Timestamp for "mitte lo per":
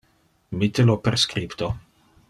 0.51-1.15